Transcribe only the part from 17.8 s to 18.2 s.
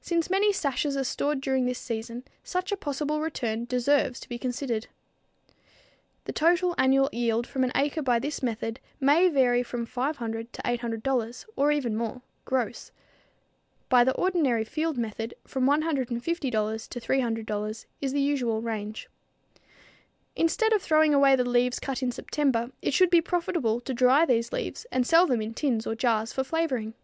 is the